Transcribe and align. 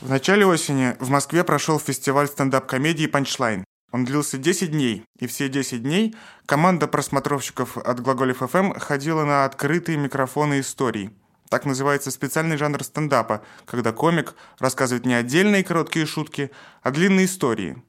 В 0.00 0.08
начале 0.08 0.46
осени 0.46 0.96
в 0.98 1.10
Москве 1.10 1.44
прошел 1.44 1.78
фестиваль 1.78 2.26
стендап-комедии 2.26 3.06
«Панчлайн». 3.06 3.64
Он 3.92 4.06
длился 4.06 4.38
10 4.38 4.70
дней, 4.70 5.04
и 5.18 5.26
все 5.26 5.50
10 5.50 5.82
дней 5.82 6.16
команда 6.46 6.88
просмотровщиков 6.88 7.76
от 7.76 8.00
Глаголев 8.00 8.38
ФМ 8.38 8.72
ходила 8.78 9.24
на 9.26 9.44
открытые 9.44 9.98
микрофоны 9.98 10.60
историй. 10.60 11.10
Так 11.50 11.66
называется 11.66 12.10
специальный 12.10 12.56
жанр 12.56 12.82
стендапа, 12.82 13.44
когда 13.66 13.92
комик 13.92 14.36
рассказывает 14.58 15.04
не 15.04 15.12
отдельные 15.12 15.64
короткие 15.64 16.06
шутки, 16.06 16.50
а 16.82 16.92
длинные 16.92 17.26
истории. 17.26 17.82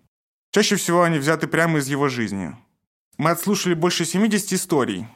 Чаще 0.51 0.75
всего 0.75 1.03
они 1.03 1.17
взяты 1.17 1.47
прямо 1.47 1.79
из 1.79 1.87
его 1.87 2.09
жизни. 2.09 2.53
Мы 3.17 3.29
отслушали 3.29 3.73
больше 3.73 4.03
70 4.03 4.51
историй, 4.51 5.07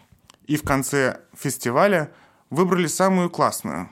и 0.45 0.55
в 0.55 0.63
конце 0.63 1.19
фестиваля 1.37 2.13
выбрали 2.49 2.87
самую 2.87 3.29
классную. 3.29 3.89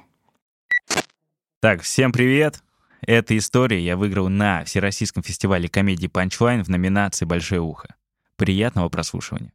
Так, 1.59 1.81
всем 1.81 2.13
привет! 2.13 2.62
Эта 3.05 3.37
история 3.37 3.83
я 3.83 3.97
выиграл 3.97 4.29
на 4.29 4.63
Всероссийском 4.63 5.23
фестивале 5.23 5.67
комедии 5.67 6.07
«Панчлайн» 6.07 6.63
в 6.63 6.69
номинации 6.69 7.25
«Большое 7.25 7.59
ухо». 7.59 7.95
Приятного 8.37 8.87
прослушивания. 8.87 9.51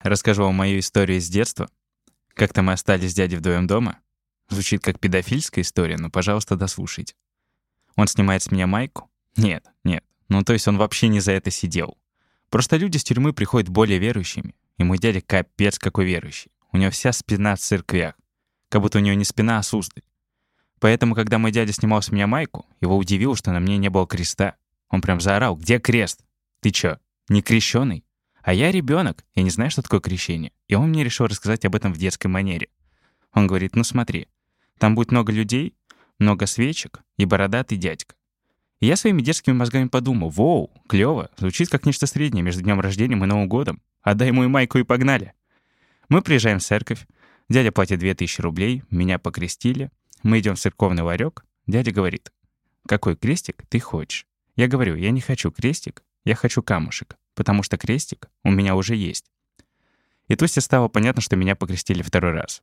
Расскажу 0.00 0.42
вам 0.42 0.56
мою 0.56 0.80
историю 0.80 1.20
с 1.20 1.28
детства. 1.28 1.70
Как-то 2.34 2.62
мы 2.62 2.72
остались 2.72 3.12
с 3.12 3.14
дядей 3.14 3.36
вдвоем 3.36 3.68
дома. 3.68 3.98
Звучит 4.48 4.82
как 4.82 4.98
педофильская 4.98 5.62
история, 5.62 5.96
но, 5.96 6.10
пожалуйста, 6.10 6.56
дослушайте. 6.56 7.14
Он 7.94 8.08
снимает 8.08 8.42
с 8.42 8.50
меня 8.50 8.66
майку? 8.66 9.08
Нет, 9.36 9.64
нет. 9.84 10.04
Ну, 10.28 10.42
то 10.42 10.52
есть 10.52 10.66
он 10.66 10.78
вообще 10.78 11.06
не 11.06 11.20
за 11.20 11.32
это 11.32 11.52
сидел. 11.52 11.96
Просто 12.50 12.76
люди 12.76 12.96
с 12.96 13.04
тюрьмы 13.04 13.32
приходят 13.32 13.68
более 13.68 14.00
верующими. 14.00 14.56
И 14.78 14.82
мой 14.82 14.98
дядя 14.98 15.20
капец 15.20 15.78
какой 15.78 16.06
верующий. 16.06 16.50
У 16.72 16.76
него 16.76 16.90
вся 16.90 17.12
спина 17.12 17.54
в 17.54 17.60
церквях. 17.60 18.14
Как 18.68 18.82
будто 18.82 18.98
у 18.98 19.00
него 19.00 19.14
не 19.14 19.24
спина, 19.24 19.58
а 19.58 19.62
суздаль. 19.62 20.02
Поэтому, 20.82 21.14
когда 21.14 21.38
мой 21.38 21.52
дядя 21.52 21.72
снимал 21.72 22.02
с 22.02 22.10
меня 22.10 22.26
майку, 22.26 22.66
его 22.80 22.96
удивило, 22.96 23.36
что 23.36 23.52
на 23.52 23.60
мне 23.60 23.78
не 23.78 23.88
было 23.88 24.04
креста. 24.04 24.56
Он 24.90 25.00
прям 25.00 25.20
заорал, 25.20 25.54
где 25.56 25.78
крест? 25.78 26.24
Ты 26.60 26.72
чё, 26.72 26.98
не 27.28 27.40
крещеный? 27.40 28.04
А 28.42 28.52
я 28.52 28.72
ребенок, 28.72 29.24
я 29.36 29.44
не 29.44 29.50
знаю, 29.50 29.70
что 29.70 29.82
такое 29.82 30.00
крещение. 30.00 30.50
И 30.66 30.74
он 30.74 30.88
мне 30.88 31.04
решил 31.04 31.28
рассказать 31.28 31.64
об 31.64 31.76
этом 31.76 31.94
в 31.94 31.98
детской 31.98 32.26
манере. 32.26 32.66
Он 33.32 33.46
говорит, 33.46 33.76
ну 33.76 33.84
смотри, 33.84 34.26
там 34.80 34.96
будет 34.96 35.12
много 35.12 35.30
людей, 35.30 35.76
много 36.18 36.46
свечек 36.46 37.04
и 37.16 37.26
бородатый 37.26 37.76
дядька. 37.76 38.16
И 38.80 38.86
я 38.86 38.96
своими 38.96 39.22
детскими 39.22 39.54
мозгами 39.54 39.86
подумал, 39.86 40.30
воу, 40.30 40.72
клёво, 40.88 41.30
звучит 41.36 41.68
как 41.68 41.86
нечто 41.86 42.08
среднее 42.08 42.42
между 42.42 42.60
днем 42.60 42.80
рождения 42.80 43.14
и 43.14 43.20
Новым 43.20 43.48
годом. 43.48 43.80
Отдай 44.02 44.26
ему 44.26 44.42
и 44.42 44.48
майку 44.48 44.78
и 44.78 44.82
погнали. 44.82 45.34
Мы 46.08 46.22
приезжаем 46.22 46.58
в 46.58 46.64
церковь, 46.64 47.06
дядя 47.48 47.70
платит 47.70 48.00
2000 48.00 48.40
рублей, 48.40 48.82
меня 48.90 49.20
покрестили, 49.20 49.92
мы 50.22 50.38
идем 50.38 50.54
в 50.54 50.60
церковный 50.60 51.02
ларек. 51.02 51.44
Дядя 51.66 51.92
говорит, 51.92 52.32
какой 52.86 53.16
крестик 53.16 53.64
ты 53.68 53.80
хочешь? 53.80 54.26
Я 54.56 54.68
говорю, 54.68 54.96
я 54.96 55.10
не 55.10 55.20
хочу 55.20 55.50
крестик, 55.50 56.02
я 56.24 56.34
хочу 56.34 56.62
камушек, 56.62 57.16
потому 57.34 57.62
что 57.62 57.78
крестик 57.78 58.28
у 58.44 58.50
меня 58.50 58.74
уже 58.74 58.96
есть. 58.96 59.30
И 60.28 60.36
тут 60.36 60.50
все 60.50 60.60
стало 60.60 60.88
понятно, 60.88 61.22
что 61.22 61.36
меня 61.36 61.56
покрестили 61.56 62.02
второй 62.02 62.32
раз. 62.32 62.62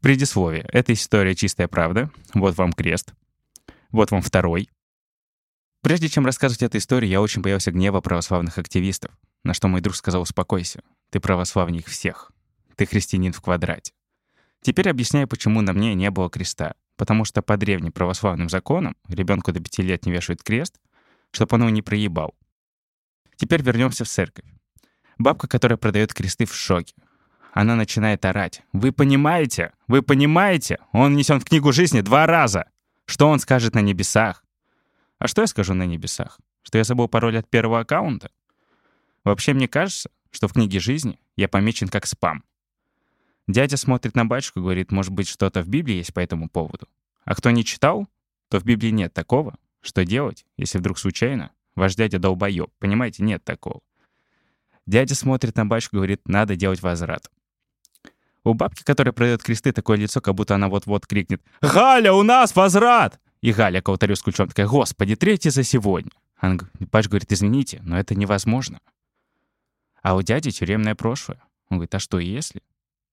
Предисловие. 0.00 0.68
Эта 0.72 0.92
история 0.92 1.34
чистая 1.34 1.68
правда. 1.68 2.10
Вот 2.34 2.56
вам 2.56 2.72
крест. 2.72 3.14
Вот 3.90 4.10
вам 4.10 4.20
второй. 4.20 4.68
Прежде 5.80 6.08
чем 6.08 6.26
рассказывать 6.26 6.62
эту 6.62 6.78
историю, 6.78 7.10
я 7.10 7.20
очень 7.20 7.42
боялся 7.42 7.70
гнева 7.72 8.00
православных 8.00 8.58
активистов, 8.58 9.12
на 9.44 9.52
что 9.52 9.68
мой 9.68 9.80
друг 9.80 9.96
сказал 9.96 10.22
«Успокойся, 10.22 10.82
ты 11.10 11.18
православник 11.18 11.86
всех, 11.88 12.30
ты 12.76 12.86
христианин 12.86 13.32
в 13.32 13.40
квадрате». 13.40 13.92
Теперь 14.60 14.88
объясняю, 14.88 15.26
почему 15.26 15.60
на 15.60 15.72
мне 15.72 15.94
не 15.94 16.10
было 16.10 16.30
креста 16.30 16.74
потому 16.96 17.24
что 17.24 17.42
по 17.42 17.56
древним 17.56 17.92
православным 17.92 18.48
законам 18.48 18.96
ребенку 19.08 19.52
до 19.52 19.60
пяти 19.60 19.82
лет 19.82 20.06
не 20.06 20.12
вешают 20.12 20.42
крест, 20.42 20.80
чтобы 21.30 21.54
он 21.54 21.62
его 21.62 21.70
не 21.70 21.82
проебал. 21.82 22.34
Теперь 23.36 23.62
вернемся 23.62 24.04
в 24.04 24.08
церковь. 24.08 24.44
Бабка, 25.18 25.48
которая 25.48 25.76
продает 25.76 26.14
кресты, 26.14 26.44
в 26.44 26.54
шоке. 26.54 26.94
Она 27.52 27.74
начинает 27.76 28.24
орать. 28.24 28.62
«Вы 28.72 28.92
понимаете? 28.92 29.72
Вы 29.86 30.02
понимаете? 30.02 30.78
Он 30.92 31.14
несен 31.14 31.38
в 31.38 31.44
книгу 31.44 31.72
жизни 31.72 32.00
два 32.00 32.26
раза! 32.26 32.70
Что 33.04 33.28
он 33.28 33.40
скажет 33.40 33.74
на 33.74 33.80
небесах?» 33.80 34.42
А 35.22 35.28
что 35.28 35.42
я 35.42 35.46
скажу 35.46 35.72
на 35.72 35.86
небесах? 35.86 36.40
Что 36.62 36.78
я 36.78 36.84
забыл 36.84 37.06
пароль 37.06 37.38
от 37.38 37.48
первого 37.48 37.78
аккаунта? 37.78 38.32
Вообще, 39.22 39.54
мне 39.54 39.68
кажется, 39.68 40.10
что 40.32 40.48
в 40.48 40.52
книге 40.52 40.80
жизни 40.80 41.20
я 41.36 41.46
помечен 41.46 41.86
как 41.86 42.06
спам. 42.06 42.42
Дядя 43.48 43.76
смотрит 43.76 44.14
на 44.14 44.24
батюшку 44.24 44.60
и 44.60 44.62
говорит, 44.62 44.92
может 44.92 45.12
быть, 45.12 45.28
что-то 45.28 45.62
в 45.62 45.68
Библии 45.68 45.96
есть 45.96 46.14
по 46.14 46.20
этому 46.20 46.48
поводу. 46.48 46.88
А 47.24 47.34
кто 47.34 47.50
не 47.50 47.64
читал, 47.64 48.06
то 48.48 48.58
в 48.58 48.64
Библии 48.64 48.90
нет 48.90 49.12
такого. 49.12 49.56
Что 49.80 50.04
делать, 50.04 50.46
если 50.56 50.78
вдруг 50.78 50.98
случайно 50.98 51.50
ваш 51.74 51.94
дядя 51.94 52.18
долбоёб? 52.18 52.72
Понимаете, 52.78 53.22
нет 53.24 53.44
такого. 53.44 53.80
Дядя 54.86 55.14
смотрит 55.14 55.56
на 55.56 55.66
батюшку 55.66 55.96
и 55.96 55.98
говорит, 55.98 56.28
надо 56.28 56.56
делать 56.56 56.82
возврат. 56.82 57.30
У 58.44 58.54
бабки, 58.54 58.82
которая 58.82 59.12
продает 59.12 59.42
кресты, 59.42 59.72
такое 59.72 59.96
лицо, 59.96 60.20
как 60.20 60.34
будто 60.34 60.54
она 60.56 60.68
вот-вот 60.68 61.06
крикнет 61.06 61.42
«Галя, 61.60 62.12
у 62.12 62.24
нас 62.24 62.56
возврат!» 62.56 63.20
И 63.40 63.52
Галя, 63.52 63.80
кого-то 63.80 64.12
с 64.12 64.22
ключом, 64.22 64.48
такая 64.48 64.66
«Господи, 64.66 65.14
третий 65.14 65.50
за 65.50 65.62
сегодня!» 65.62 66.10
Она, 66.36 66.58
батюшка 66.90 67.10
говорит, 67.10 67.32
извините, 67.32 67.80
но 67.84 67.98
это 67.98 68.16
невозможно. 68.16 68.80
А 70.02 70.16
у 70.16 70.22
дяди 70.22 70.50
тюремное 70.50 70.96
прошлое. 70.96 71.40
Он 71.68 71.78
говорит, 71.78 71.94
а 71.94 72.00
что 72.00 72.18
если? 72.18 72.62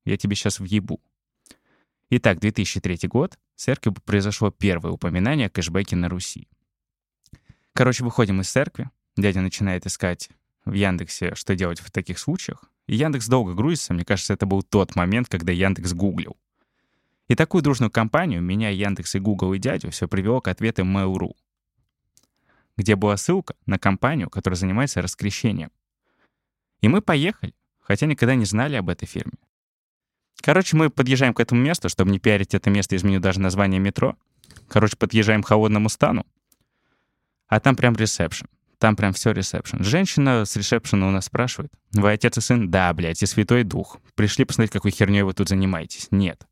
Я 0.05 0.17
тебе 0.17 0.35
сейчас 0.35 0.59
въебу. 0.59 1.01
Итак, 2.09 2.39
2003 2.39 3.07
год. 3.07 3.37
В 3.55 3.61
церкви 3.61 3.93
произошло 4.05 4.51
первое 4.51 4.91
упоминание 4.91 5.47
о 5.47 5.49
кэшбэке 5.49 5.95
на 5.95 6.09
Руси. 6.09 6.47
Короче, 7.73 8.03
выходим 8.03 8.41
из 8.41 8.49
церкви. 8.49 8.89
Дядя 9.15 9.41
начинает 9.41 9.85
искать 9.85 10.29
в 10.65 10.73
Яндексе, 10.73 11.35
что 11.35 11.55
делать 11.55 11.79
в 11.79 11.91
таких 11.91 12.19
случаях. 12.19 12.63
И 12.87 12.95
Яндекс 12.95 13.27
долго 13.27 13.53
грузится. 13.53 13.93
Мне 13.93 14.05
кажется, 14.05 14.33
это 14.33 14.45
был 14.45 14.63
тот 14.63 14.95
момент, 14.95 15.29
когда 15.29 15.51
Яндекс 15.51 15.93
гуглил. 15.93 16.37
И 17.27 17.35
такую 17.35 17.61
дружную 17.61 17.91
компанию, 17.91 18.41
меня, 18.41 18.69
Яндекс 18.69 19.15
и 19.15 19.19
Google 19.19 19.53
и 19.53 19.59
дядю, 19.59 19.91
все 19.91 20.07
привело 20.07 20.41
к 20.41 20.47
ответу 20.47 20.81
Mail.ru, 20.81 21.35
где 22.75 22.95
была 22.95 23.17
ссылка 23.17 23.55
на 23.67 23.77
компанию, 23.77 24.31
которая 24.31 24.57
занимается 24.57 25.01
раскрещением. 25.01 25.69
И 26.81 26.87
мы 26.87 27.01
поехали, 27.01 27.53
хотя 27.79 28.07
никогда 28.07 28.33
не 28.33 28.45
знали 28.45 28.75
об 28.77 28.89
этой 28.89 29.05
фирме. 29.05 29.37
Короче, 30.41 30.77
мы 30.77 30.89
подъезжаем 30.89 31.33
к 31.33 31.39
этому 31.39 31.61
месту, 31.61 31.89
чтобы 31.89 32.11
не 32.11 32.19
пиарить 32.19 32.53
это 32.53 32.69
место, 32.69 32.95
изменю 32.95 33.19
даже 33.19 33.39
название 33.39 33.79
метро. 33.79 34.15
Короче, 34.67 34.95
подъезжаем 34.97 35.43
к 35.43 35.47
холодному 35.47 35.89
стану, 35.89 36.25
а 37.47 37.59
там 37.59 37.75
прям 37.75 37.95
ресепшн. 37.95 38.47
Там 38.77 38.95
прям 38.95 39.11
все 39.11 39.31
ресепшн. 39.31 39.83
Женщина 39.83 40.45
с 40.45 40.55
ресепшена 40.55 41.07
у 41.07 41.11
нас 41.11 41.25
спрашивает. 41.25 41.73
Вы 41.91 42.13
отец 42.13 42.37
и 42.37 42.41
сын? 42.41 42.71
Да, 42.71 42.93
блядь, 42.93 43.21
и 43.21 43.25
святой 43.25 43.63
дух. 43.63 43.97
Пришли 44.15 44.45
посмотреть, 44.45 44.71
какой 44.71 44.91
херней 44.91 45.23
вы 45.23 45.33
тут 45.33 45.49
занимаетесь? 45.49 46.07
Нет. 46.11 46.47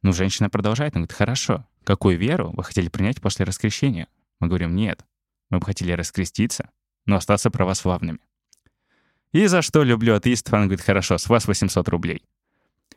Ну, 0.00 0.14
женщина 0.14 0.48
продолжает. 0.48 0.94
Она 0.94 1.02
говорит, 1.02 1.18
хорошо. 1.18 1.66
Какую 1.84 2.16
веру 2.16 2.52
вы 2.56 2.64
хотели 2.64 2.88
принять 2.88 3.20
после 3.20 3.44
раскрещения? 3.44 4.08
Мы 4.38 4.48
говорим, 4.48 4.74
нет. 4.74 5.04
Мы 5.50 5.58
бы 5.58 5.66
хотели 5.66 5.92
раскреститься, 5.92 6.70
но 7.04 7.16
остаться 7.16 7.50
православными. 7.50 8.20
И 9.32 9.46
за 9.46 9.60
что 9.60 9.82
люблю 9.82 10.14
атеистов? 10.14 10.54
Она 10.54 10.64
говорит, 10.64 10.84
хорошо, 10.84 11.18
с 11.18 11.28
вас 11.28 11.46
800 11.46 11.88
рублей. 11.88 12.24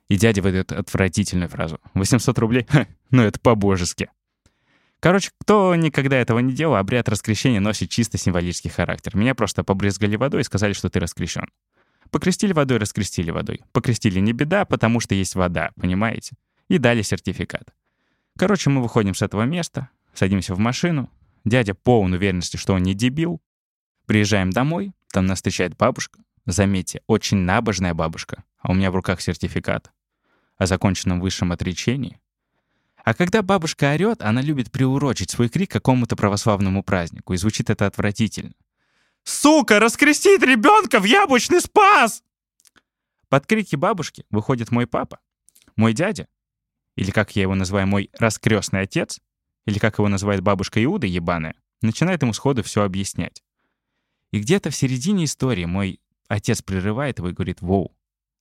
И 0.09 0.17
дядя 0.17 0.41
выдает 0.41 0.71
отвратительную 0.71 1.49
фразу. 1.49 1.79
800 1.93 2.37
рублей? 2.39 2.65
Ха, 2.69 2.87
ну 3.09 3.23
это 3.23 3.39
по-божески. 3.39 4.09
Короче, 4.99 5.31
кто 5.37 5.75
никогда 5.75 6.17
этого 6.17 6.39
не 6.39 6.53
делал, 6.53 6.75
обряд 6.75 7.09
раскрещения 7.09 7.59
носит 7.59 7.89
чисто 7.89 8.17
символический 8.17 8.69
характер. 8.69 9.17
Меня 9.17 9.35
просто 9.35 9.63
побрызгали 9.63 10.15
водой 10.15 10.41
и 10.41 10.43
сказали, 10.45 10.73
что 10.73 10.89
ты 10.89 10.99
раскрещен. 10.99 11.47
Покрестили 12.09 12.53
водой, 12.53 12.77
раскрестили 12.77 13.31
водой. 13.31 13.61
Покрестили 13.71 14.19
не 14.19 14.33
беда, 14.33 14.65
потому 14.65 14.99
что 14.99 15.15
есть 15.15 15.35
вода, 15.35 15.71
понимаете? 15.75 16.37
И 16.69 16.77
дали 16.77 17.01
сертификат. 17.01 17.73
Короче, 18.37 18.69
мы 18.69 18.81
выходим 18.81 19.13
с 19.13 19.21
этого 19.21 19.43
места, 19.43 19.89
садимся 20.13 20.55
в 20.55 20.59
машину. 20.59 21.09
Дядя 21.43 21.73
полон 21.73 22.13
уверенности, 22.13 22.57
что 22.57 22.73
он 22.73 22.83
не 22.83 22.93
дебил. 22.93 23.41
Приезжаем 24.05 24.51
домой, 24.51 24.93
там 25.11 25.25
нас 25.25 25.39
встречает 25.39 25.75
бабушка. 25.75 26.19
Заметьте, 26.45 27.01
очень 27.07 27.37
набожная 27.37 27.93
бабушка 27.93 28.43
а 28.63 28.71
у 28.71 28.73
меня 28.73 28.89
в 28.89 28.95
руках 28.95 29.21
сертификат 29.21 29.91
о 30.57 30.65
законченном 30.65 31.19
высшем 31.19 31.51
отречении. 31.51 32.19
А 33.03 33.13
когда 33.13 33.41
бабушка 33.41 33.91
орёт, 33.91 34.21
она 34.21 34.41
любит 34.41 34.71
приурочить 34.71 35.29
свой 35.29 35.49
крик 35.49 35.69
какому-то 35.69 36.15
православному 36.15 36.83
празднику, 36.83 37.33
и 37.33 37.37
звучит 37.37 37.69
это 37.69 37.85
отвратительно. 37.85 38.53
«Сука, 39.25 39.79
раскрестить 39.79 40.41
ребенка 40.41 40.99
в 40.99 41.03
яблочный 41.03 41.59
спас!» 41.59 42.23
Под 43.27 43.45
крики 43.45 43.75
бабушки 43.75 44.25
выходит 44.29 44.71
мой 44.71 44.87
папа, 44.87 45.19
мой 45.75 45.93
дядя, 45.93 46.27
или 46.95 47.11
как 47.11 47.35
я 47.35 47.41
его 47.41 47.55
называю, 47.55 47.87
мой 47.87 48.09
раскрестный 48.17 48.81
отец, 48.81 49.19
или 49.65 49.79
как 49.79 49.97
его 49.97 50.07
называет 50.07 50.41
бабушка 50.41 50.81
Иуда 50.83 51.07
ебаная, 51.07 51.55
начинает 51.81 52.21
ему 52.21 52.31
сходу 52.31 52.63
все 52.63 52.83
объяснять. 52.83 53.43
И 54.31 54.39
где-то 54.39 54.69
в 54.69 54.75
середине 54.75 55.25
истории 55.25 55.65
мой 55.65 55.99
отец 56.33 56.61
прерывает 56.61 57.19
его 57.19 57.29
и 57.29 57.33
говорит, 57.33 57.61
«Воу, 57.61 57.95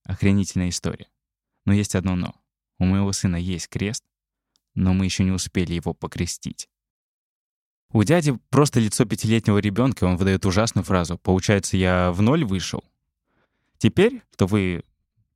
Охренительная 0.04 0.70
история. 0.70 1.08
Но 1.64 1.72
есть 1.72 1.94
одно 1.94 2.16
«но». 2.16 2.34
У 2.78 2.84
моего 2.84 3.12
сына 3.12 3.36
есть 3.36 3.68
крест, 3.68 4.02
но 4.74 4.92
мы 4.92 5.04
еще 5.04 5.22
не 5.22 5.30
успели 5.30 5.74
его 5.74 5.94
покрестить. 5.94 6.68
У 7.92 8.02
дяди 8.02 8.36
просто 8.48 8.80
лицо 8.80 9.04
пятилетнего 9.04 9.58
ребенка, 9.58 10.04
он 10.04 10.16
выдает 10.16 10.44
ужасную 10.46 10.84
фразу. 10.84 11.18
Получается, 11.18 11.76
я 11.76 12.10
в 12.10 12.22
ноль 12.22 12.44
вышел. 12.44 12.82
Теперь, 13.78 14.22
что 14.32 14.46
вы 14.46 14.82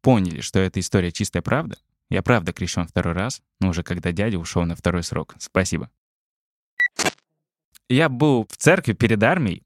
поняли, 0.01 0.41
что 0.41 0.59
эта 0.59 0.81
история 0.81 1.13
чистая 1.13 1.43
правда, 1.43 1.79
я 2.09 2.23
правда 2.23 2.53
крещен 2.53 2.89
второй 2.89 3.15
раз, 3.15 3.43
но 3.61 3.69
уже 3.69 3.83
когда 3.83 4.11
дядя 4.11 4.39
ушел 4.39 4.65
на 4.65 4.75
второй 4.75 5.05
срок. 5.05 5.37
Спасибо. 5.39 5.91
Я 7.89 8.09
был 8.09 8.49
в 8.51 8.57
церкви 8.57 8.95
перед 8.95 9.23
армией. 9.23 9.63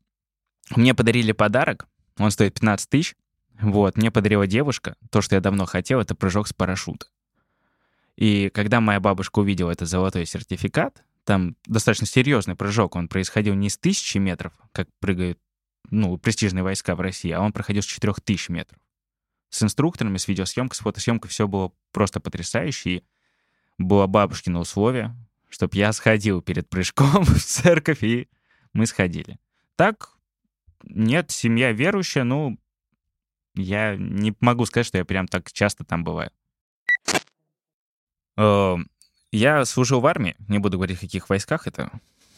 Мне 0.76 0.94
подарили 0.94 1.32
подарок. 1.32 1.88
Он 2.20 2.30
стоит 2.30 2.54
15 2.54 2.88
тысяч. 2.88 3.16
Вот, 3.60 3.96
мне 3.96 4.10
подарила 4.10 4.46
девушка. 4.46 4.96
То, 5.10 5.22
что 5.22 5.36
я 5.36 5.40
давно 5.40 5.64
хотел, 5.64 6.00
это 6.00 6.14
прыжок 6.14 6.48
с 6.48 6.52
парашюта. 6.52 7.06
И 8.16 8.50
когда 8.50 8.80
моя 8.80 9.00
бабушка 9.00 9.38
увидела 9.38 9.70
этот 9.70 9.88
золотой 9.88 10.26
сертификат, 10.26 11.02
там 11.24 11.56
достаточно 11.64 12.06
серьезный 12.06 12.56
прыжок, 12.56 12.94
он 12.94 13.08
происходил 13.08 13.54
не 13.54 13.70
с 13.70 13.78
тысячи 13.78 14.18
метров, 14.18 14.52
как 14.72 14.88
прыгают 14.98 15.38
ну, 15.90 16.18
престижные 16.18 16.62
войска 16.62 16.94
в 16.94 17.00
России, 17.00 17.30
а 17.30 17.40
он 17.40 17.52
проходил 17.52 17.82
с 17.82 17.86
четырех 17.86 18.20
тысяч 18.20 18.50
метров. 18.50 18.78
С 19.48 19.62
инструкторами, 19.62 20.18
с 20.18 20.28
видеосъемкой, 20.28 20.76
с 20.76 20.80
фотосъемкой 20.80 21.30
все 21.30 21.48
было 21.48 21.72
просто 21.90 22.20
потрясающе. 22.20 22.90
И 22.90 23.04
было 23.78 24.06
бабушкино 24.06 24.60
условие, 24.60 25.16
чтобы 25.48 25.76
я 25.78 25.92
сходил 25.94 26.42
перед 26.42 26.68
прыжком 26.68 27.24
в 27.24 27.42
церковь, 27.42 28.02
и 28.02 28.28
мы 28.74 28.84
сходили. 28.84 29.38
Так, 29.76 30.19
нет, 30.84 31.30
семья 31.30 31.72
верующая, 31.72 32.24
ну, 32.24 32.58
я 33.54 33.96
не 33.96 34.34
могу 34.40 34.66
сказать, 34.66 34.86
что 34.86 34.98
я 34.98 35.04
прям 35.04 35.26
так 35.26 35.52
часто 35.52 35.84
там 35.84 36.04
бываю. 36.04 36.30
Эм, 38.36 38.88
я 39.32 39.64
служил 39.64 40.00
в 40.00 40.06
армии, 40.06 40.36
не 40.48 40.58
буду 40.58 40.78
говорить, 40.78 40.98
в 40.98 41.02
каких 41.02 41.28
войсках 41.28 41.66
это. 41.66 41.90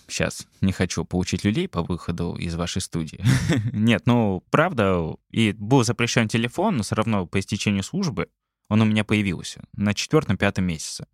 Сейчас 0.08 0.46
не 0.60 0.72
хочу 0.72 1.04
получить 1.04 1.44
люлей 1.44 1.68
по 1.68 1.82
выходу 1.82 2.34
из 2.34 2.54
вашей 2.54 2.82
студии. 2.82 3.24
Нет, 3.72 4.02
ну, 4.06 4.42
правда, 4.50 5.14
и 5.30 5.52
был 5.52 5.84
запрещен 5.84 6.28
телефон, 6.28 6.76
но 6.76 6.82
все 6.82 6.96
равно 6.96 7.26
по 7.26 7.38
истечению 7.38 7.82
службы 7.82 8.28
он 8.68 8.80
у 8.80 8.84
меня 8.84 9.04
появился 9.04 9.62
на 9.74 9.94
четвертом-пятом 9.94 10.64
месяце. 10.64 11.06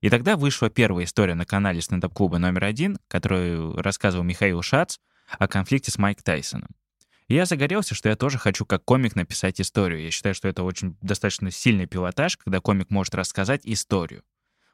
И 0.00 0.10
тогда 0.10 0.36
вышла 0.36 0.68
первая 0.68 1.06
история 1.06 1.34
на 1.34 1.46
канале 1.46 1.80
стендап-клуба 1.80 2.38
номер 2.38 2.64
один, 2.64 2.98
которую 3.08 3.76
рассказывал 3.80 4.24
Михаил 4.24 4.60
Шац 4.60 4.98
о 5.26 5.48
конфликте 5.48 5.90
с 5.90 5.98
Майк 5.98 6.22
Тайсоном. 6.22 6.70
И 7.28 7.34
я 7.34 7.46
загорелся, 7.46 7.94
что 7.94 8.08
я 8.08 8.16
тоже 8.16 8.38
хочу 8.38 8.66
как 8.66 8.84
комик 8.84 9.16
написать 9.16 9.60
историю. 9.60 10.02
Я 10.02 10.10
считаю, 10.10 10.34
что 10.34 10.48
это 10.48 10.62
очень 10.62 10.96
достаточно 11.00 11.50
сильный 11.50 11.86
пилотаж, 11.86 12.36
когда 12.36 12.60
комик 12.60 12.90
может 12.90 13.14
рассказать 13.14 13.62
историю. 13.64 14.22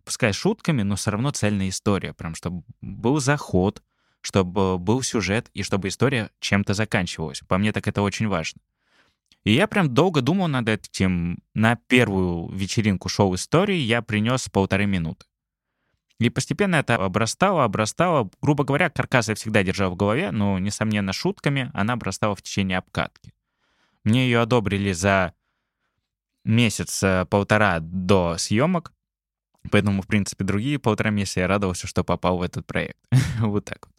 Пускай 0.05 0.32
шутками, 0.32 0.82
но 0.82 0.97
все 0.97 1.12
равно 1.12 1.31
цельная 1.31 1.69
история. 1.69 2.12
Прям 2.12 2.35
чтобы 2.35 2.64
был 2.81 3.20
заход, 3.20 3.82
чтобы 4.20 4.79
был 4.79 5.02
сюжет 5.02 5.49
и 5.55 5.62
чтобы 5.62 5.88
история 5.88 6.31
чем-то 6.41 6.75
заканчивалась. 6.75 7.41
По 7.46 7.58
мне 7.58 7.73
так 7.73 7.87
это 7.87 8.03
очень 8.03 8.26
важно. 8.26 8.61
И 9.44 9.53
я 9.53 9.67
прям 9.67 9.94
долго 9.94 10.20
думал 10.20 10.49
над 10.49 10.69
этим. 10.69 11.38
На 11.55 11.76
первую 11.76 12.53
вечеринку 12.53 13.08
шоу 13.08 13.35
истории 13.35 13.79
я 13.79 14.03
принес 14.03 14.49
полторы 14.49 14.87
минуты. 14.87 15.26
И 16.20 16.28
постепенно 16.28 16.76
это 16.76 16.96
обрастало, 16.96 17.64
обрастало. 17.64 18.31
Грубо 18.43 18.62
говоря, 18.62 18.90
каркас 18.90 19.31
я 19.31 19.34
всегда 19.34 19.62
держал 19.62 19.90
в 19.90 19.96
голове, 19.96 20.31
но, 20.31 20.58
несомненно, 20.58 21.14
шутками 21.14 21.70
она 21.72 21.94
обрастала 21.94 22.37
в 22.37 22.43
течение 22.43 22.76
обкатки. 22.76 23.32
Мне 24.05 24.25
ее 24.25 24.40
одобрили 24.40 24.93
за 24.93 25.32
месяц-полтора 26.44 27.81
до 27.81 28.37
съемок, 28.37 28.93
поэтому, 29.70 30.02
в 30.02 30.06
принципе, 30.06 30.44
другие 30.44 30.78
полтора 30.78 31.08
месяца 31.08 31.40
я 31.40 31.49
радовался, 31.49 31.87
что 31.87 32.05
попал 32.05 32.37
в 32.37 32.43
этот 32.43 32.67
проект. 32.67 32.99
вот 33.40 33.64
так 33.64 33.87
вот. 33.87 33.94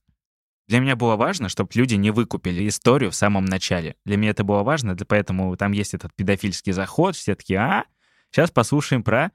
Для 0.67 0.79
меня 0.79 0.95
было 0.95 1.15
важно, 1.15 1.49
чтобы 1.49 1.71
люди 1.73 1.95
не 1.95 2.11
выкупили 2.11 2.67
историю 2.67 3.09
в 3.09 3.15
самом 3.15 3.45
начале. 3.45 3.95
Для 4.05 4.17
меня 4.17 4.29
это 4.29 4.43
было 4.43 4.61
важно, 4.61 4.95
поэтому 5.07 5.57
там 5.57 5.71
есть 5.71 5.95
этот 5.95 6.13
педофильский 6.13 6.71
заход, 6.71 7.15
все 7.15 7.33
таки 7.33 7.55
а, 7.55 7.85
сейчас 8.29 8.51
послушаем 8.51 9.03
про 9.03 9.31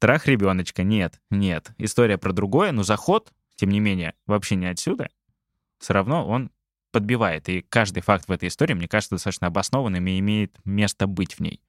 Трах 0.00 0.26
ребеночка. 0.26 0.82
Нет, 0.82 1.20
нет. 1.30 1.72
История 1.76 2.16
про 2.16 2.32
другое, 2.32 2.72
но 2.72 2.82
заход, 2.82 3.32
тем 3.56 3.68
не 3.68 3.80
менее, 3.80 4.14
вообще 4.26 4.56
не 4.56 4.66
отсюда. 4.66 5.10
Все 5.78 5.92
равно 5.92 6.26
он 6.26 6.50
подбивает. 6.90 7.50
И 7.50 7.60
каждый 7.60 8.00
факт 8.02 8.26
в 8.26 8.32
этой 8.32 8.48
истории, 8.48 8.72
мне 8.72 8.88
кажется, 8.88 9.16
достаточно 9.16 9.46
обоснованным 9.48 10.06
и 10.06 10.18
имеет 10.18 10.58
место 10.64 11.06
быть 11.06 11.34
в 11.34 11.40
ней. 11.40 11.60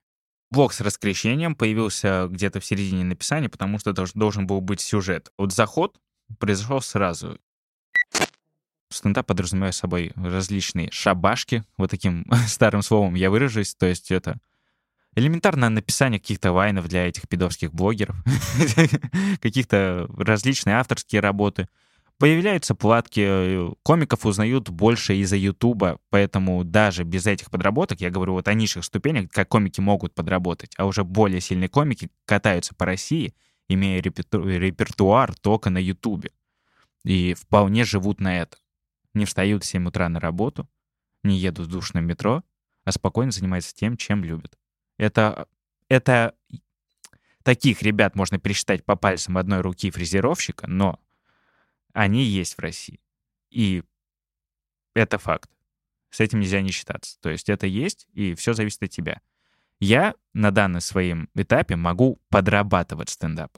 Блок 0.50 0.72
с 0.72 0.80
раскрещением 0.80 1.56
появился 1.56 2.28
где-то 2.30 2.62
в 2.62 2.66
середине 2.66 3.04
написания, 3.04 3.50
потому 3.50 3.78
что 3.80 3.94
должен 3.94 4.48
был 4.48 4.62
быть 4.62 4.80
сюжет. 4.80 5.32
Вот 5.38 5.52
заход 5.52 6.00
произошел 6.40 6.82
сразу. 6.82 7.38
Стендап 8.90 9.28
подразумевает 9.28 9.76
собой 9.76 10.14
различные 10.16 10.90
шабашки, 10.92 11.64
вот 11.78 11.92
таким 11.92 12.26
старым 12.48 12.82
словом 12.82 13.16
я 13.16 13.30
выражусь, 13.30 13.76
то 13.76 13.86
есть 13.86 14.10
это 14.12 14.38
элементарно 15.16 15.70
написание 15.70 16.20
каких-то 16.20 16.52
вайнов 16.54 16.88
для 16.88 17.08
этих 17.08 17.28
пидорских 17.28 17.74
блогеров, 17.74 18.16
каких-то 19.42 20.08
различные 20.18 20.78
авторские 20.78 21.22
работы. 21.22 21.68
Появляются 22.18 22.76
платки, 22.76 23.74
комиков 23.82 24.26
узнают 24.28 24.70
больше 24.70 25.16
из-за 25.16 25.38
Ютуба, 25.38 26.00
поэтому 26.12 26.64
даже 26.64 27.04
без 27.04 27.26
этих 27.26 27.50
подработок, 27.50 28.00
я 28.00 28.12
говорю 28.12 28.34
вот 28.34 28.48
о 28.48 28.54
низших 28.54 28.86
ступенях, 28.86 29.30
как 29.32 29.50
комики 29.50 29.82
могут 29.82 30.14
подработать, 30.14 30.74
а 30.78 30.86
уже 30.86 31.04
более 31.04 31.42
сильные 31.42 31.68
комики 31.68 32.12
катаются 32.26 32.76
по 32.76 32.86
России, 32.86 33.34
имея 33.68 34.02
реперту- 34.02 34.48
репертуар 34.48 35.34
только 35.36 35.72
на 35.72 35.80
Ютубе. 35.80 36.32
И 37.04 37.34
вполне 37.34 37.86
живут 37.86 38.20
на 38.20 38.38
это. 38.38 38.58
Не 39.16 39.26
встают 39.26 39.64
в 39.64 39.66
7 39.66 39.88
утра 39.88 40.08
на 40.08 40.20
работу, 40.20 40.70
не 41.24 41.38
едут 41.38 41.68
в 41.68 41.72
душном 41.72 42.06
метро, 42.06 42.44
а 42.84 42.92
спокойно 42.92 43.32
занимаются 43.32 43.74
тем, 43.74 43.98
чем 43.98 44.24
любят. 44.24 44.58
Это, 45.02 45.48
это 45.90 46.36
таких 47.42 47.82
ребят 47.82 48.16
можно 48.16 48.38
пересчитать 48.38 48.86
по 48.86 48.96
пальцам 48.96 49.40
одной 49.40 49.62
руки 49.62 49.90
фрезеровщика, 49.90 50.68
но 50.68 51.00
они 51.92 52.24
есть 52.24 52.56
в 52.56 52.60
России. 52.60 53.00
И 53.50 53.82
это 54.94 55.18
факт. 55.18 55.50
С 56.12 56.20
этим 56.20 56.40
нельзя 56.40 56.62
не 56.62 56.70
считаться. 56.70 57.18
То 57.20 57.32
есть 57.32 57.50
это 57.50 57.66
есть, 57.66 58.08
и 58.14 58.36
все 58.36 58.54
зависит 58.54 58.84
от 58.84 58.92
тебя. 58.92 59.22
Я 59.80 60.14
на 60.34 60.52
данном 60.52 60.82
своем 60.82 61.30
этапе 61.34 61.76
могу 61.76 62.22
подрабатывать 62.30 63.10
стендап. 63.10 63.58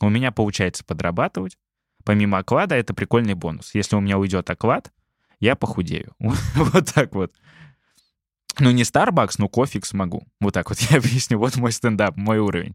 У 0.00 0.08
меня 0.08 0.32
получается 0.32 0.84
подрабатывать. 0.84 1.58
Помимо 2.02 2.38
оклада, 2.38 2.74
это 2.74 2.92
прикольный 2.92 3.34
бонус. 3.34 3.72
Если 3.72 3.94
у 3.94 4.00
меня 4.00 4.18
уйдет 4.18 4.50
оклад, 4.50 4.92
я 5.38 5.54
похудею. 5.54 6.12
вот 6.18 6.92
так 6.92 7.14
вот. 7.14 7.32
Ну, 8.58 8.70
не 8.70 8.82
Starbucks, 8.82 9.36
но 9.38 9.48
кофе 9.48 9.80
смогу. 9.82 10.26
Вот 10.40 10.54
так 10.54 10.68
вот 10.70 10.78
я 10.78 10.96
объясню. 10.98 11.38
Вот 11.38 11.56
мой 11.56 11.72
стендап, 11.72 12.16
мой 12.16 12.38
уровень. 12.38 12.74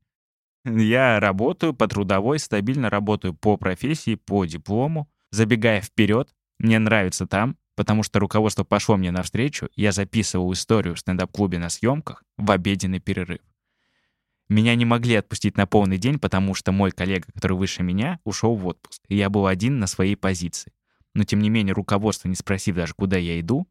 Я 0.65 1.19
работаю 1.19 1.73
по 1.73 1.87
трудовой, 1.87 2.39
стабильно 2.39 2.89
работаю 2.89 3.33
по 3.33 3.57
профессии, 3.57 4.15
по 4.15 4.45
диплому. 4.45 5.09
Забегая 5.31 5.81
вперед, 5.81 6.29
мне 6.59 6.79
нравится 6.79 7.25
там, 7.25 7.57
потому 7.75 8.03
что 8.03 8.19
руководство 8.19 8.63
пошло 8.63 8.97
мне 8.97 9.11
навстречу, 9.11 9.69
я 9.75 9.91
записывал 9.91 10.51
историю 10.53 10.95
в 10.95 10.99
стендап-клубе 10.99 11.59
на 11.59 11.69
съемках 11.69 12.23
в 12.37 12.49
обеденный 12.51 12.99
перерыв. 12.99 13.39
Меня 14.49 14.75
не 14.75 14.85
могли 14.85 15.15
отпустить 15.15 15.57
на 15.57 15.67
полный 15.67 15.97
день, 15.97 16.19
потому 16.19 16.53
что 16.53 16.71
мой 16.71 16.91
коллега, 16.91 17.27
который 17.33 17.57
выше 17.57 17.83
меня, 17.83 18.19
ушел 18.23 18.55
в 18.55 18.65
отпуск, 18.65 19.01
и 19.09 19.15
я 19.15 19.29
был 19.29 19.45
один 19.45 19.79
на 19.79 19.87
своей 19.87 20.15
позиции. 20.15 20.71
Но 21.13 21.23
тем 21.23 21.39
не 21.41 21.49
менее 21.49 21.73
руководство, 21.73 22.29
не 22.29 22.35
спросив 22.35 22.75
даже, 22.75 22.93
куда 22.93 23.17
я 23.17 23.39
иду, 23.39 23.67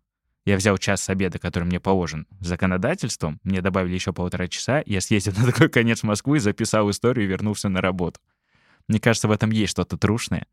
я 0.47 0.57
взял 0.57 0.79
час 0.79 1.03
с 1.03 1.11
обеда, 1.11 1.41
который 1.41 1.65
мне 1.65 1.81
положен 1.81 2.27
законодательством, 2.41 3.41
мне 3.43 3.61
добавили 3.61 3.95
еще 3.95 4.13
полтора 4.13 4.47
часа, 4.47 4.83
я 4.87 5.01
съездил 5.01 5.35
на 5.37 5.53
такой 5.53 5.69
конец 5.69 6.05
Москвы, 6.05 6.39
записал 6.39 6.89
историю 6.89 7.27
и 7.27 7.29
вернулся 7.29 7.69
на 7.69 7.81
работу. 7.81 8.21
Мне 8.87 9.01
кажется, 9.01 9.27
в 9.27 9.33
этом 9.33 9.51
есть 9.51 9.73
что-то 9.73 9.99
трушное. 9.99 10.47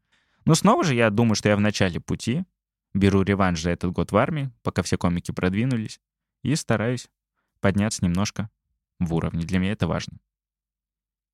Но 0.46 0.56
снова 0.56 0.84
же 0.84 0.96
я 0.96 1.12
думаю, 1.12 1.36
что 1.36 1.50
я 1.50 1.56
в 1.56 1.62
начале 1.62 2.00
пути, 2.00 2.44
беру 2.96 3.22
реванш 3.22 3.62
за 3.62 3.70
этот 3.70 3.92
год 3.92 4.12
в 4.12 4.18
армии, 4.18 4.52
пока 4.64 4.82
все 4.82 4.98
комики 4.98 5.32
продвинулись, 5.32 6.02
и 6.42 6.56
стараюсь 6.56 7.08
подняться 7.62 8.04
немножко 8.04 8.50
в 9.00 9.14
уровне. 9.14 9.46
Для 9.46 9.60
меня 9.60 9.74
это 9.74 9.86
важно. 9.86 10.18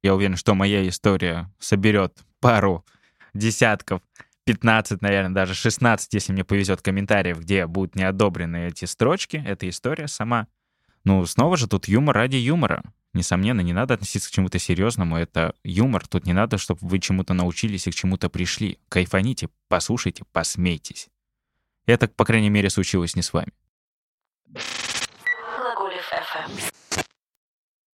Я 0.04 0.16
уверен, 0.16 0.36
что 0.36 0.54
моя 0.54 0.88
история 0.88 1.50
соберет 1.60 2.20
пару 2.42 2.86
десятков 3.34 4.02
15, 4.50 5.04
наверное, 5.04 5.30
даже 5.30 5.54
16, 5.54 6.12
если 6.12 6.34
мне 6.34 6.44
повезет, 6.44 6.82
комментариев, 6.82 7.40
где 7.40 7.68
будут 7.68 7.94
не 7.94 8.02
одобрены 8.02 8.70
эти 8.70 8.86
строчки, 8.86 9.44
эта 9.46 9.70
история 9.70 10.08
сама. 10.08 10.48
Ну, 11.04 11.24
снова 11.28 11.56
же 11.56 11.68
тут 11.68 11.88
юмор 11.88 12.16
ради 12.16 12.38
юмора. 12.38 12.82
Несомненно, 13.14 13.62
не 13.62 13.74
надо 13.74 13.94
относиться 13.94 14.28
к 14.28 14.32
чему-то 14.32 14.58
серьезному. 14.58 15.18
Это 15.18 15.54
юмор. 15.64 16.08
Тут 16.08 16.26
не 16.26 16.34
надо, 16.34 16.58
чтобы 16.58 16.80
вы 16.82 16.98
чему-то 16.98 17.36
научились 17.36 17.86
и 17.86 17.92
к 17.92 17.96
чему-то 17.96 18.28
пришли. 18.28 18.80
Кайфаните, 18.90 19.50
послушайте, 19.68 20.24
посмейтесь. 20.32 21.10
Это, 21.86 22.08
по 22.08 22.26
крайней 22.26 22.50
мере, 22.50 22.72
случилось 22.72 23.16
не 23.16 23.22
с 23.22 23.32
вами. 23.32 23.54